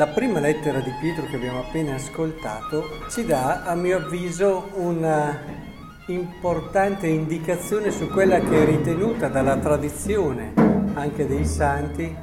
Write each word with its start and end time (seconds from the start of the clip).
La 0.00 0.06
prima 0.06 0.40
lettera 0.40 0.80
di 0.80 0.94
Pietro 0.98 1.26
che 1.26 1.36
abbiamo 1.36 1.58
appena 1.58 1.96
ascoltato 1.96 3.04
ci 3.10 3.26
dà, 3.26 3.64
a 3.64 3.74
mio 3.74 3.98
avviso, 3.98 4.70
una 4.76 5.38
importante 6.06 7.06
indicazione 7.06 7.90
su 7.90 8.08
quella 8.08 8.40
che 8.40 8.62
è 8.62 8.64
ritenuta 8.64 9.28
dalla 9.28 9.58
tradizione, 9.58 10.54
anche 10.94 11.26
dei 11.26 11.44
santi, 11.44 12.16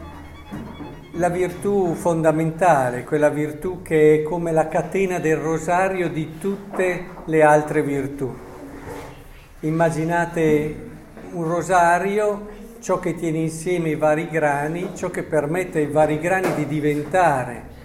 la 1.12 1.30
virtù 1.30 1.94
fondamentale, 1.94 3.04
quella 3.04 3.30
virtù 3.30 3.84
che 3.84 4.16
è 4.16 4.24
come 4.24 4.52
la 4.52 4.68
catena 4.68 5.20
del 5.20 5.38
rosario 5.38 6.10
di 6.10 6.40
tutte 6.40 7.06
le 7.26 7.44
altre 7.44 7.84
virtù. 7.84 8.36
Immaginate 9.60 10.90
un 11.34 11.44
rosario 11.44 12.48
ciò 12.80 13.00
che 13.00 13.16
tiene 13.16 13.40
insieme 13.40 13.90
i 13.90 13.96
vari 13.96 14.30
grani, 14.30 14.92
ciò 14.96 15.10
che 15.10 15.24
permette 15.24 15.80
ai 15.80 15.88
vari 15.88 16.20
grani 16.20 16.54
di 16.56 16.66
diventare 16.66 17.76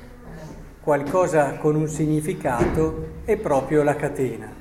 qualcosa 0.81 1.57
con 1.59 1.77
un 1.77 1.89
significato, 1.89 3.21
è 3.25 3.37
proprio 3.37 3.83
la 3.83 3.95
catena. 3.95 4.53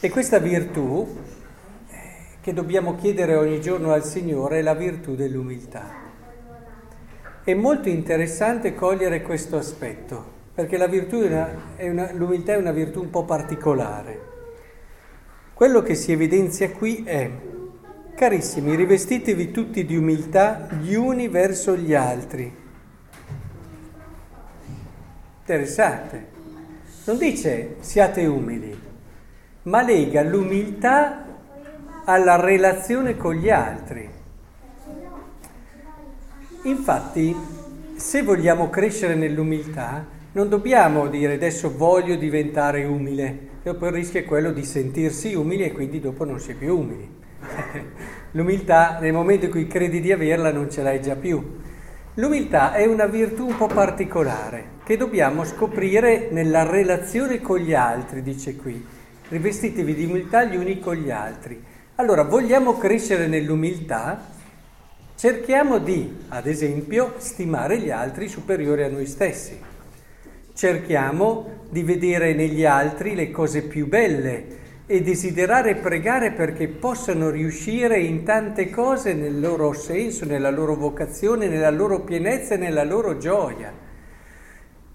E 0.00 0.10
questa 0.10 0.38
virtù 0.38 1.18
eh, 1.88 1.96
che 2.40 2.52
dobbiamo 2.52 2.94
chiedere 2.96 3.36
ogni 3.36 3.60
giorno 3.60 3.92
al 3.92 4.04
Signore 4.04 4.58
è 4.58 4.62
la 4.62 4.74
virtù 4.74 5.14
dell'umiltà. 5.14 6.06
È 7.44 7.54
molto 7.54 7.88
interessante 7.88 8.74
cogliere 8.74 9.22
questo 9.22 9.56
aspetto, 9.56 10.36
perché 10.54 10.76
la 10.76 10.86
virtù 10.86 11.20
è 11.20 11.26
una, 11.26 11.50
è 11.76 11.88
una, 11.88 12.12
l'umiltà 12.12 12.54
è 12.54 12.56
una 12.56 12.72
virtù 12.72 13.00
un 13.00 13.10
po' 13.10 13.24
particolare. 13.24 14.26
Quello 15.52 15.82
che 15.82 15.94
si 15.94 16.12
evidenzia 16.12 16.70
qui 16.70 17.02
è 17.04 17.30
Carissimi, 18.18 18.74
rivestitevi 18.74 19.52
tutti 19.52 19.84
di 19.84 19.96
umiltà 19.96 20.66
gli 20.80 20.94
uni 20.94 21.28
verso 21.28 21.76
gli 21.76 21.94
altri. 21.94 22.52
Interessante. 25.38 26.26
Non 27.04 27.16
dice 27.16 27.76
siate 27.78 28.26
umili, 28.26 28.76
ma 29.62 29.82
lega 29.82 30.24
l'umiltà 30.24 31.26
alla 32.06 32.40
relazione 32.40 33.16
con 33.16 33.34
gli 33.36 33.50
altri. 33.50 34.10
Infatti, 36.62 37.36
se 37.94 38.22
vogliamo 38.24 38.68
crescere 38.68 39.14
nell'umiltà, 39.14 40.04
non 40.32 40.48
dobbiamo 40.48 41.06
dire 41.06 41.34
adesso 41.34 41.72
voglio 41.76 42.16
diventare 42.16 42.82
umile, 42.82 43.60
dopo 43.62 43.86
il 43.86 43.92
rischio 43.92 44.18
è 44.18 44.24
quello 44.24 44.50
di 44.50 44.64
sentirsi 44.64 45.34
umili 45.34 45.62
e 45.62 45.72
quindi 45.72 46.00
dopo 46.00 46.24
non 46.24 46.40
si 46.40 46.50
è 46.50 46.54
più 46.54 46.76
umili. 46.76 47.17
L'umiltà, 48.32 48.98
nel 49.00 49.12
momento 49.12 49.46
in 49.46 49.50
cui 49.50 49.66
credi 49.66 50.00
di 50.00 50.12
averla, 50.12 50.52
non 50.52 50.70
ce 50.70 50.82
l'hai 50.82 51.00
già 51.00 51.16
più. 51.16 51.60
L'umiltà 52.14 52.72
è 52.72 52.84
una 52.84 53.06
virtù 53.06 53.46
un 53.46 53.56
po' 53.56 53.68
particolare 53.68 54.76
che 54.84 54.96
dobbiamo 54.96 55.44
scoprire 55.44 56.28
nella 56.30 56.64
relazione 56.64 57.40
con 57.40 57.58
gli 57.58 57.74
altri, 57.74 58.22
dice 58.22 58.56
qui. 58.56 58.84
Rivestitevi 59.28 59.94
di 59.94 60.04
umiltà 60.04 60.44
gli 60.44 60.56
uni 60.56 60.80
con 60.80 60.96
gli 60.96 61.10
altri. 61.10 61.62
Allora, 61.96 62.24
vogliamo 62.24 62.78
crescere 62.78 63.26
nell'umiltà? 63.26 64.24
Cerchiamo 65.14 65.78
di, 65.78 66.16
ad 66.28 66.46
esempio, 66.46 67.14
stimare 67.18 67.78
gli 67.78 67.90
altri 67.90 68.28
superiori 68.28 68.84
a 68.84 68.88
noi 68.88 69.06
stessi. 69.06 69.60
Cerchiamo 70.54 71.66
di 71.70 71.82
vedere 71.82 72.34
negli 72.34 72.64
altri 72.64 73.14
le 73.14 73.30
cose 73.30 73.62
più 73.62 73.86
belle, 73.86 74.44
e 74.90 75.02
desiderare 75.02 75.74
pregare 75.74 76.32
perché 76.32 76.66
possano 76.66 77.28
riuscire 77.28 78.00
in 78.00 78.24
tante 78.24 78.70
cose 78.70 79.12
nel 79.12 79.38
loro 79.38 79.74
senso, 79.74 80.24
nella 80.24 80.48
loro 80.48 80.76
vocazione, 80.76 81.46
nella 81.46 81.68
loro 81.68 82.00
pienezza 82.00 82.54
e 82.54 82.56
nella 82.56 82.84
loro 82.84 83.18
gioia. 83.18 83.70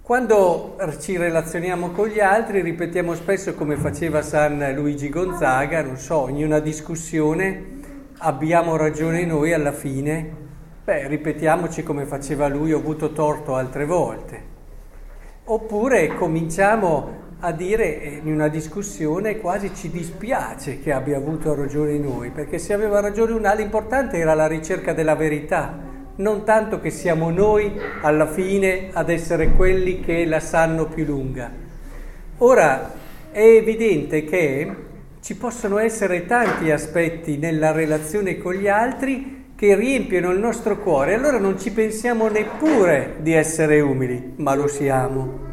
Quando 0.02 0.76
ci 1.00 1.16
relazioniamo 1.16 1.92
con 1.92 2.08
gli 2.08 2.20
altri 2.20 2.62
ripetiamo 2.62 3.14
spesso 3.14 3.54
come 3.54 3.76
faceva 3.76 4.24
San 4.24 4.74
Luigi 4.76 5.10
Gonzaga, 5.10 5.84
non 5.84 5.98
so, 5.98 6.28
in 6.28 6.44
una 6.44 6.60
discussione 6.60 7.64
abbiamo 8.18 8.76
ragione 8.76 9.26
noi 9.26 9.54
alla 9.54 9.74
fine, 9.74 10.28
beh, 10.84 11.08
ripetiamoci 11.08 11.84
come 11.84 12.06
faceva 12.06 12.48
lui, 12.48 12.74
ho 12.74 12.80
avuto 12.80 13.12
torto 13.12 13.54
altre 13.54 13.86
volte. 13.86 14.42
Oppure 15.44 16.16
cominciamo 16.16 17.23
a 17.46 17.52
dire 17.52 18.22
in 18.24 18.32
una 18.32 18.48
discussione 18.48 19.38
quasi 19.38 19.76
ci 19.76 19.90
dispiace 19.90 20.80
che 20.80 20.94
abbia 20.94 21.18
avuto 21.18 21.54
ragione 21.54 21.98
noi, 21.98 22.30
perché 22.30 22.58
se 22.58 22.72
aveva 22.72 23.02
ragione 23.02 23.34
una, 23.34 23.54
l'importante 23.54 24.18
era 24.18 24.34
la 24.34 24.48
ricerca 24.48 24.94
della 24.94 25.16
verità, 25.16 25.78
non 26.16 26.46
tanto 26.46 26.80
che 26.80 26.90
siamo 26.90 27.32
noi 27.32 27.78
alla 28.02 28.28
fine 28.28 28.92
ad 28.94 29.10
essere 29.10 29.50
quelli 29.50 30.00
che 30.00 30.26
la 30.26 30.40
sanno 30.40 30.86
più 30.86 31.04
lunga. 31.04 31.52
Ora 32.38 32.94
è 33.30 33.42
evidente 33.42 34.24
che 34.24 34.76
ci 35.20 35.36
possono 35.36 35.80
essere 35.80 36.26
tanti 36.26 36.72
aspetti 36.72 37.36
nella 37.36 37.74
relazione 37.74 38.38
con 38.38 38.54
gli 38.54 38.70
altri 38.70 39.52
che 39.54 39.76
riempiono 39.76 40.32
il 40.32 40.40
nostro 40.40 40.80
cuore, 40.80 41.16
allora 41.16 41.40
non 41.40 41.60
ci 41.60 41.72
pensiamo 41.72 42.30
neppure 42.30 43.16
di 43.20 43.34
essere 43.34 43.82
umili, 43.82 44.36
ma 44.38 44.56
lo 44.56 44.68
siamo. 44.68 45.53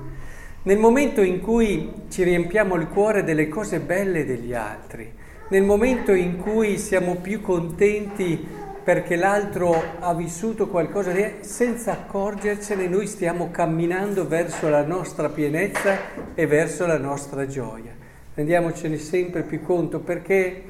Nel 0.63 0.77
momento 0.77 1.23
in 1.23 1.41
cui 1.41 1.91
ci 2.11 2.23
riempiamo 2.23 2.75
il 2.75 2.89
cuore 2.89 3.25
delle 3.25 3.49
cose 3.49 3.81
belle 3.81 4.27
degli 4.27 4.53
altri, 4.53 5.11
nel 5.49 5.63
momento 5.63 6.13
in 6.13 6.37
cui 6.37 6.77
siamo 6.77 7.15
più 7.15 7.41
contenti 7.41 8.47
perché 8.85 9.17
l'altro 9.17 9.83
ha 10.01 10.13
vissuto 10.13 10.69
qualcosa 10.69 11.13
di... 11.13 11.25
senza 11.41 11.93
accorgercene 11.93 12.89
noi 12.89 13.07
stiamo 13.07 13.51
camminando 13.51 14.29
verso 14.29 14.69
la 14.69 14.85
nostra 14.85 15.31
pienezza 15.31 15.97
e 16.35 16.47
verso 16.47 16.85
la 16.85 16.99
nostra 16.99 17.47
gioia. 17.47 17.95
Rendiamocene 18.35 18.99
sempre 18.99 19.45
più 19.45 19.63
conto 19.63 20.01
perché 20.01 20.63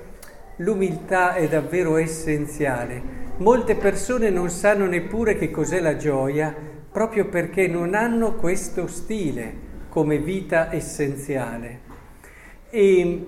l'umiltà 0.58 1.34
è 1.34 1.48
davvero 1.48 1.96
essenziale. 1.96 3.02
Molte 3.38 3.74
persone 3.74 4.30
non 4.30 4.50
sanno 4.50 4.86
neppure 4.86 5.36
che 5.36 5.50
cos'è 5.50 5.80
la 5.80 5.96
gioia 5.96 6.54
proprio 6.92 7.26
perché 7.26 7.66
non 7.66 7.94
hanno 7.94 8.36
questo 8.36 8.86
stile 8.86 9.66
come 9.90 10.18
vita 10.18 10.72
essenziale. 10.72 11.80
E 12.70 13.26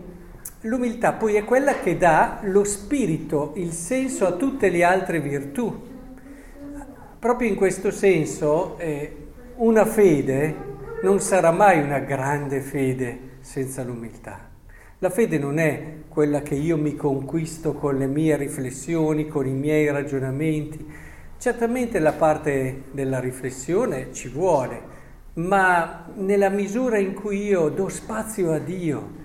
l'umiltà 0.62 1.12
poi 1.12 1.34
è 1.34 1.45
quella 1.45 1.81
che 1.81 1.99
dà 1.99 2.39
lo 2.45 2.65
spirito, 2.65 3.53
il 3.56 3.73
senso 3.73 4.27
a 4.27 4.33
tutte 4.33 4.71
le 4.71 4.83
altre 4.83 5.21
virtù. 5.21 5.91
Proprio 7.19 7.49
in 7.49 7.56
questo 7.56 7.91
senso 7.91 8.78
eh, 8.78 9.17
una 9.56 9.84
fede 9.84 10.55
non 11.03 11.21
sarà 11.21 11.50
mai 11.50 11.83
una 11.83 11.99
grande 11.99 12.61
fede 12.61 13.31
senza 13.41 13.83
l'umiltà. 13.83 14.50
La 14.99 15.11
fede 15.11 15.37
non 15.37 15.59
è 15.59 15.97
quella 16.09 16.43
che 16.43 16.55
io 16.55 16.77
mi 16.77 16.94
conquisto 16.94 17.73
con 17.73 17.97
le 17.97 18.06
mie 18.06 18.37
riflessioni, 18.37 19.27
con 19.27 19.49
i 19.49 19.53
miei 19.53 19.91
ragionamenti. 19.91 20.87
Certamente 21.39 21.99
la 21.99 22.12
parte 22.12 22.84
della 22.93 23.19
riflessione 23.19 24.12
ci 24.12 24.29
vuole, 24.29 24.81
ma 25.34 26.06
nella 26.15 26.50
misura 26.50 26.98
in 26.98 27.15
cui 27.15 27.47
io 27.47 27.69
do 27.70 27.88
spazio 27.88 28.53
a 28.53 28.59
Dio, 28.59 29.20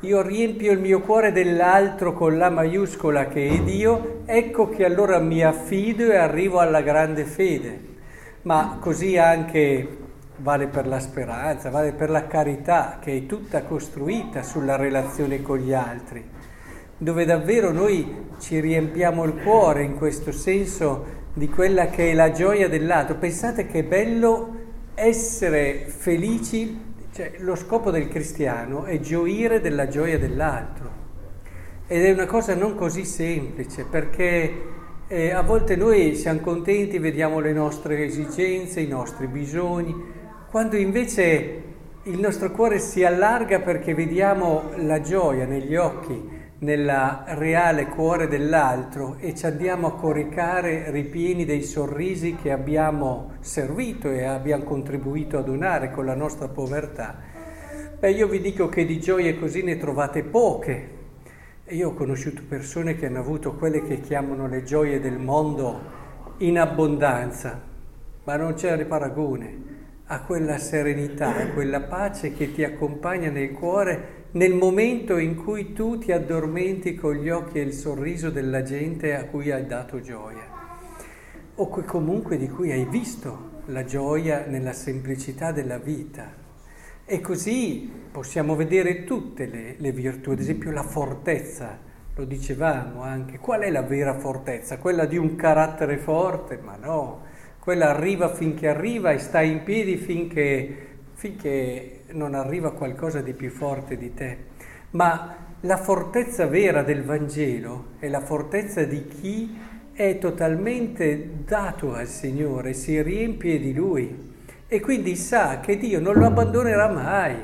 io 0.00 0.20
riempio 0.20 0.72
il 0.72 0.80
mio 0.80 1.00
cuore 1.00 1.30
dell'altro 1.30 2.12
con 2.12 2.36
la 2.36 2.50
maiuscola 2.50 3.28
che 3.28 3.48
è 3.48 3.60
Dio, 3.60 4.22
ecco 4.24 4.68
che 4.68 4.84
allora 4.84 5.20
mi 5.20 5.44
affido 5.44 6.10
e 6.10 6.16
arrivo 6.16 6.58
alla 6.58 6.80
grande 6.80 7.24
fede. 7.24 7.90
Ma 8.42 8.78
così 8.80 9.16
anche 9.16 9.98
vale 10.38 10.66
per 10.66 10.88
la 10.88 10.98
speranza, 10.98 11.70
vale 11.70 11.92
per 11.92 12.10
la 12.10 12.26
carità, 12.26 12.98
che 13.00 13.16
è 13.16 13.26
tutta 13.26 13.62
costruita 13.62 14.42
sulla 14.42 14.74
relazione 14.74 15.40
con 15.40 15.58
gli 15.58 15.72
altri, 15.72 16.24
dove 16.98 17.24
davvero 17.24 17.70
noi 17.70 18.30
ci 18.40 18.58
riempiamo 18.58 19.22
il 19.22 19.34
cuore 19.40 19.84
in 19.84 19.96
questo 19.96 20.32
senso 20.32 21.20
di 21.32 21.48
quella 21.48 21.86
che 21.86 22.10
è 22.10 22.14
la 22.14 22.32
gioia 22.32 22.68
dell'altro. 22.68 23.14
Pensate 23.14 23.66
che 23.66 23.84
bello 23.84 24.61
essere 24.94 25.84
felici, 25.86 26.78
cioè 27.12 27.34
lo 27.38 27.54
scopo 27.54 27.90
del 27.90 28.08
cristiano 28.08 28.84
è 28.84 29.00
gioire 29.00 29.60
della 29.60 29.88
gioia 29.88 30.18
dell'altro. 30.18 30.90
Ed 31.86 32.04
è 32.04 32.12
una 32.12 32.26
cosa 32.26 32.54
non 32.54 32.74
così 32.74 33.04
semplice 33.04 33.84
perché 33.84 34.62
eh, 35.08 35.30
a 35.30 35.42
volte 35.42 35.76
noi 35.76 36.14
siamo 36.14 36.40
contenti, 36.40 36.98
vediamo 36.98 37.40
le 37.40 37.52
nostre 37.52 38.04
esigenze, 38.04 38.80
i 38.80 38.86
nostri 38.86 39.26
bisogni, 39.26 39.94
quando 40.50 40.76
invece 40.76 41.62
il 42.04 42.18
nostro 42.18 42.50
cuore 42.50 42.78
si 42.78 43.04
allarga 43.04 43.60
perché 43.60 43.94
vediamo 43.94 44.70
la 44.76 45.00
gioia 45.00 45.44
negli 45.44 45.76
occhi 45.76 46.41
nel 46.62 47.24
reale 47.26 47.86
cuore 47.86 48.28
dell'altro 48.28 49.16
e 49.18 49.34
ci 49.34 49.46
andiamo 49.46 49.88
a 49.88 49.94
coricare 49.94 50.90
ripieni 50.92 51.44
dei 51.44 51.62
sorrisi 51.62 52.36
che 52.36 52.52
abbiamo 52.52 53.32
servito 53.40 54.08
e 54.08 54.24
abbiamo 54.24 54.62
contribuito 54.62 55.38
a 55.38 55.42
donare 55.42 55.90
con 55.90 56.04
la 56.04 56.14
nostra 56.14 56.46
povertà, 56.48 57.18
beh 57.98 58.12
io 58.12 58.28
vi 58.28 58.40
dico 58.40 58.68
che 58.68 58.84
di 58.84 59.00
gioie 59.00 59.38
così 59.38 59.62
ne 59.62 59.76
trovate 59.76 60.22
poche. 60.22 61.00
Io 61.68 61.88
ho 61.88 61.94
conosciuto 61.94 62.42
persone 62.46 62.96
che 62.96 63.06
hanno 63.06 63.20
avuto 63.20 63.54
quelle 63.54 63.82
che 63.82 64.00
chiamano 64.00 64.46
le 64.46 64.62
gioie 64.62 65.00
del 65.00 65.18
mondo 65.18 65.80
in 66.38 66.58
abbondanza, 66.58 67.60
ma 68.24 68.36
non 68.36 68.54
c'è 68.54 68.84
paragone 68.84 69.71
a 70.12 70.20
quella 70.20 70.58
serenità, 70.58 71.34
a 71.34 71.46
quella 71.48 71.80
pace 71.80 72.34
che 72.34 72.52
ti 72.52 72.62
accompagna 72.62 73.30
nel 73.30 73.52
cuore 73.52 74.20
nel 74.32 74.52
momento 74.52 75.16
in 75.16 75.34
cui 75.36 75.72
tu 75.72 75.96
ti 75.96 76.12
addormenti 76.12 76.94
con 76.94 77.14
gli 77.14 77.30
occhi 77.30 77.58
e 77.58 77.62
il 77.62 77.72
sorriso 77.72 78.28
della 78.28 78.62
gente 78.62 79.16
a 79.16 79.24
cui 79.24 79.50
hai 79.50 79.66
dato 79.66 80.00
gioia, 80.00 80.46
o 81.54 81.70
che 81.70 81.84
comunque 81.84 82.36
di 82.36 82.46
cui 82.48 82.70
hai 82.72 82.84
visto 82.84 83.60
la 83.66 83.84
gioia 83.84 84.44
nella 84.46 84.74
semplicità 84.74 85.50
della 85.50 85.78
vita. 85.78 86.30
E 87.06 87.20
così 87.20 87.90
possiamo 88.10 88.54
vedere 88.54 89.04
tutte 89.04 89.46
le, 89.46 89.76
le 89.78 89.92
virtù, 89.92 90.32
ad 90.32 90.40
esempio 90.40 90.70
la 90.72 90.82
fortezza, 90.82 91.78
lo 92.14 92.24
dicevamo 92.24 93.00
anche, 93.00 93.38
qual 93.38 93.62
è 93.62 93.70
la 93.70 93.82
vera 93.82 94.18
fortezza? 94.18 94.76
Quella 94.76 95.06
di 95.06 95.16
un 95.16 95.36
carattere 95.36 95.96
forte? 95.96 96.58
Ma 96.62 96.76
no, 96.76 97.30
quella 97.62 97.90
arriva 97.90 98.28
finché 98.28 98.66
arriva 98.66 99.12
e 99.12 99.18
sta 99.18 99.40
in 99.40 99.62
piedi 99.62 99.96
finché, 99.96 100.96
finché 101.12 102.00
non 102.10 102.34
arriva 102.34 102.72
qualcosa 102.72 103.20
di 103.20 103.34
più 103.34 103.50
forte 103.50 103.96
di 103.96 104.12
te, 104.14 104.36
ma 104.90 105.36
la 105.60 105.76
fortezza 105.76 106.48
vera 106.48 106.82
del 106.82 107.04
Vangelo 107.04 107.90
è 108.00 108.08
la 108.08 108.18
fortezza 108.18 108.82
di 108.82 109.06
chi 109.06 109.56
è 109.92 110.18
totalmente 110.18 111.44
dato 111.44 111.94
al 111.94 112.08
Signore, 112.08 112.72
si 112.72 113.00
riempie 113.00 113.60
di 113.60 113.72
Lui. 113.72 114.32
E 114.66 114.80
quindi 114.80 115.14
sa 115.14 115.60
che 115.60 115.76
Dio 115.76 116.00
non 116.00 116.14
lo 116.16 116.26
abbandonerà 116.26 116.88
mai, 116.88 117.36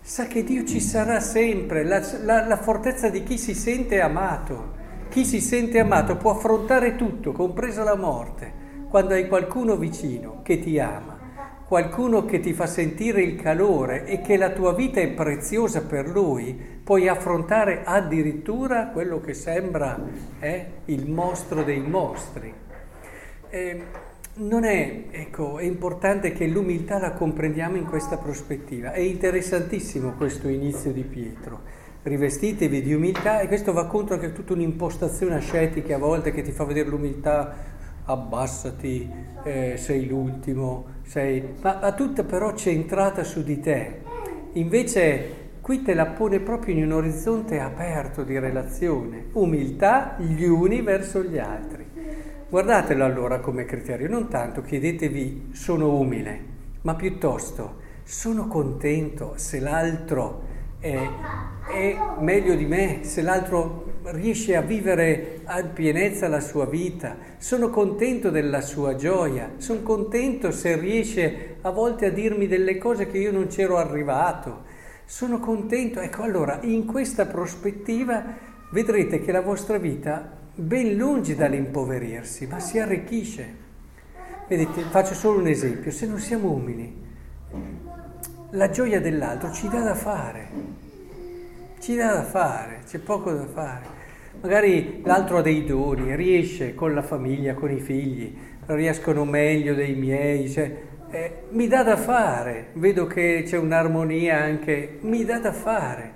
sa 0.00 0.28
che 0.28 0.44
Dio 0.44 0.64
ci 0.64 0.78
sarà 0.78 1.18
sempre, 1.18 1.82
la, 1.82 2.00
la, 2.22 2.46
la 2.46 2.56
fortezza 2.58 3.08
di 3.08 3.24
chi 3.24 3.36
si 3.38 3.54
sente 3.54 4.00
amato. 4.00 4.82
Chi 5.08 5.24
si 5.24 5.40
sente 5.40 5.80
amato 5.80 6.16
può 6.16 6.30
affrontare 6.30 6.94
tutto, 6.94 7.32
compresa 7.32 7.82
la 7.82 7.96
morte, 7.96 8.62
quando 8.94 9.14
hai 9.14 9.26
qualcuno 9.26 9.74
vicino 9.74 10.38
che 10.44 10.60
ti 10.60 10.78
ama 10.78 11.18
qualcuno 11.66 12.24
che 12.24 12.38
ti 12.38 12.52
fa 12.52 12.68
sentire 12.68 13.22
il 13.22 13.34
calore 13.34 14.04
e 14.04 14.20
che 14.20 14.36
la 14.36 14.50
tua 14.50 14.72
vita 14.72 15.00
è 15.00 15.08
preziosa 15.08 15.82
per 15.82 16.08
lui, 16.08 16.56
puoi 16.84 17.08
affrontare 17.08 17.82
addirittura 17.84 18.90
quello 18.90 19.20
che 19.20 19.34
sembra 19.34 20.00
eh, 20.38 20.66
il 20.84 21.10
mostro 21.10 21.64
dei 21.64 21.80
mostri. 21.80 22.54
Eh, 23.50 23.82
non 24.34 24.62
è, 24.62 25.06
ecco, 25.10 25.58
è 25.58 25.64
importante 25.64 26.30
che 26.30 26.46
l'umiltà 26.46 27.00
la 27.00 27.14
comprendiamo 27.14 27.76
in 27.76 27.86
questa 27.86 28.16
prospettiva. 28.16 28.92
È 28.92 29.00
interessantissimo 29.00 30.12
questo 30.12 30.46
inizio 30.46 30.92
di 30.92 31.02
Pietro. 31.02 31.62
Rivestitevi 32.04 32.80
di 32.82 32.94
umiltà 32.94 33.40
e 33.40 33.48
questo 33.48 33.72
va 33.72 33.86
contro 33.86 34.14
anche 34.14 34.32
tutta 34.32 34.52
un'impostazione 34.52 35.34
ascetica 35.34 35.96
a 35.96 35.98
volte 35.98 36.30
che 36.30 36.42
ti 36.42 36.52
fa 36.52 36.62
vedere 36.62 36.90
l'umiltà 36.90 37.72
abbassati, 38.04 39.10
eh, 39.42 39.76
sei 39.76 40.06
l'ultimo, 40.06 40.86
sei... 41.02 41.54
Ma, 41.62 41.78
ma 41.80 41.92
tutta 41.92 42.24
però 42.24 42.54
centrata 42.54 43.24
su 43.24 43.42
di 43.42 43.60
te. 43.60 44.00
Invece 44.54 45.42
qui 45.60 45.82
te 45.82 45.94
la 45.94 46.06
pone 46.06 46.40
proprio 46.40 46.74
in 46.74 46.84
un 46.84 46.92
orizzonte 46.92 47.58
aperto 47.58 48.22
di 48.22 48.38
relazione, 48.38 49.26
umiltà 49.32 50.16
gli 50.18 50.44
uni 50.44 50.82
verso 50.82 51.22
gli 51.22 51.38
altri. 51.38 51.84
Guardatelo 52.48 53.04
allora 53.04 53.40
come 53.40 53.64
criterio, 53.64 54.08
non 54.08 54.28
tanto 54.28 54.60
chiedetevi 54.60 55.50
sono 55.52 55.98
umile, 55.98 56.40
ma 56.82 56.94
piuttosto 56.94 57.82
sono 58.04 58.46
contento 58.46 59.32
se 59.36 59.58
l'altro 59.58 60.42
è, 60.78 60.94
è 61.72 61.96
meglio 62.20 62.54
di 62.54 62.66
me, 62.66 62.98
se 63.02 63.22
l'altro 63.22 63.93
riesce 64.06 64.54
a 64.54 64.60
vivere 64.60 65.40
a 65.44 65.62
pienezza 65.62 66.28
la 66.28 66.40
sua 66.40 66.66
vita, 66.66 67.16
sono 67.38 67.70
contento 67.70 68.30
della 68.30 68.60
sua 68.60 68.96
gioia, 68.96 69.52
sono 69.56 69.82
contento 69.82 70.50
se 70.50 70.76
riesce 70.76 71.56
a 71.62 71.70
volte 71.70 72.06
a 72.06 72.10
dirmi 72.10 72.46
delle 72.46 72.76
cose 72.76 73.06
che 73.06 73.18
io 73.18 73.32
non 73.32 73.46
c'ero 73.46 73.78
arrivato, 73.78 74.64
sono 75.06 75.40
contento. 75.40 76.00
Ecco, 76.00 76.22
allora 76.22 76.58
in 76.62 76.84
questa 76.84 77.26
prospettiva 77.26 78.24
vedrete 78.70 79.20
che 79.20 79.32
la 79.32 79.40
vostra 79.40 79.78
vita, 79.78 80.30
ben 80.54 80.94
lungi 80.96 81.34
dall'impoverirsi, 81.34 82.46
ma 82.46 82.60
si 82.60 82.78
arricchisce. 82.78 83.62
Vedete, 84.46 84.82
faccio 84.82 85.14
solo 85.14 85.38
un 85.38 85.46
esempio, 85.46 85.90
se 85.90 86.06
non 86.06 86.18
siamo 86.18 86.50
umili, 86.50 87.02
la 88.50 88.68
gioia 88.68 89.00
dell'altro 89.00 89.50
ci 89.50 89.68
dà 89.68 89.80
da 89.80 89.94
fare 89.94 90.82
ci 91.84 91.96
dà 91.96 92.14
da 92.14 92.22
fare, 92.22 92.78
c'è 92.86 92.98
poco 92.98 93.30
da 93.30 93.44
fare. 93.44 93.84
Magari 94.40 95.02
l'altro 95.04 95.36
ha 95.36 95.42
dei 95.42 95.66
doni, 95.66 96.16
riesce 96.16 96.74
con 96.74 96.94
la 96.94 97.02
famiglia, 97.02 97.52
con 97.52 97.70
i 97.70 97.78
figli, 97.78 98.34
riescono 98.68 99.26
meglio 99.26 99.74
dei 99.74 99.94
miei, 99.94 100.48
cioè, 100.48 100.74
eh, 101.10 101.42
mi 101.50 101.68
dà 101.68 101.82
da 101.82 101.98
fare, 101.98 102.68
vedo 102.72 103.06
che 103.06 103.42
c'è 103.44 103.58
un'armonia 103.58 104.40
anche, 104.40 104.96
mi 105.02 105.26
dà 105.26 105.38
da 105.38 105.52
fare. 105.52 106.12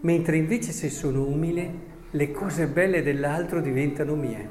Mentre 0.00 0.38
invece 0.38 0.72
se 0.72 0.90
sono 0.90 1.24
umile, 1.24 1.72
le 2.10 2.32
cose 2.32 2.66
belle 2.66 3.04
dell'altro 3.04 3.60
diventano 3.60 4.16
mie. 4.16 4.48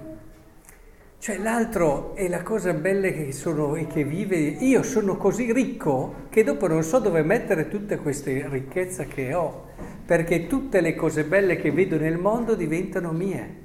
Cioè 1.18 1.38
l'altro 1.38 2.16
è 2.16 2.30
la 2.30 2.44
cosa 2.44 2.72
bella 2.72 3.10
che 3.10 3.34
sono 3.34 3.76
e 3.76 3.88
che 3.88 4.06
vive. 4.06 4.38
Io 4.38 4.84
sono 4.84 5.18
così 5.18 5.52
ricco 5.52 6.28
che 6.30 6.46
dopo 6.46 6.66
non 6.68 6.82
so 6.82 7.00
dove 7.00 7.24
mettere 7.24 7.68
tutte 7.68 7.98
queste 7.98 8.48
ricchezze 8.48 9.06
che 9.08 9.34
ho 9.34 9.65
perché 10.06 10.46
tutte 10.46 10.82
le 10.82 10.94
cose 10.94 11.24
belle 11.24 11.56
che 11.58 11.72
vedo 11.72 11.98
nel 11.98 12.18
mondo 12.18 12.54
diventano 12.54 13.12
mie. 13.12 13.64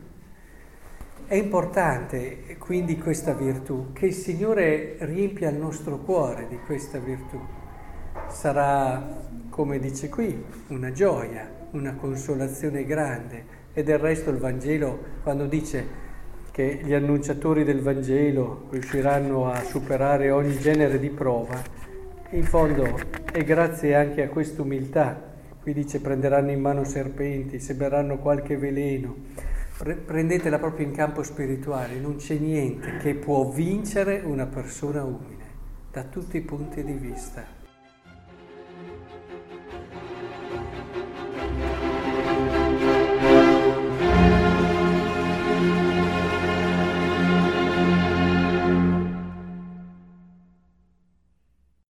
È 1.27 1.35
importante 1.35 2.57
quindi 2.59 2.99
questa 2.99 3.35
virtù, 3.35 3.93
che 3.93 4.07
il 4.07 4.15
Signore 4.15 4.97
riempia 5.01 5.51
il 5.51 5.57
nostro 5.57 5.99
cuore 5.99 6.47
di 6.49 6.59
questa 6.65 6.99
virtù. 6.99 7.39
Sarà, 8.29 9.29
come 9.51 9.79
dice 9.79 10.09
qui, 10.09 10.43
una 10.69 10.91
gioia, 10.93 11.49
una 11.73 11.95
consolazione 11.95 12.85
grande. 12.85 13.59
E 13.73 13.85
del 13.85 13.99
resto 13.99 14.31
il 14.31 14.39
Vangelo, 14.39 14.99
quando 15.23 15.47
dice 15.47 16.09
che 16.51 16.81
gli 16.83 16.95
annunciatori 16.95 17.63
del 17.63 17.81
Vangelo 17.81 18.67
riusciranno 18.71 19.49
a 19.51 19.63
superare 19.63 20.31
ogni 20.31 20.59
genere 20.59 20.99
di 20.99 21.11
prova, 21.11 21.63
in 22.31 22.45
fondo 22.45 22.99
è 23.31 23.45
grazie 23.45 23.95
anche 23.95 24.23
a 24.25 24.29
questa 24.29 24.63
umiltà 24.63 25.30
Qui 25.62 25.75
dice 25.75 26.01
prenderanno 26.01 26.51
in 26.51 26.61
mano 26.61 26.84
serpenti, 26.84 27.61
seberanno 27.61 28.19
qualche 28.19 28.56
veleno. 28.56 29.15
Prendetela 29.77 30.58
proprio 30.58 30.87
in 30.87 30.93
campo 30.93 31.23
spirituale, 31.23 31.99
non 31.99 32.17
c'è 32.17 32.37
niente 32.37 32.96
che 32.99 33.15
può 33.15 33.49
vincere 33.51 34.23
una 34.25 34.46
persona 34.46 35.03
umile, 35.05 35.44
da 35.91 36.05
tutti 36.05 36.37
i 36.37 36.43
punti 36.43 36.82
di 36.82 36.93
vista. 36.93 37.59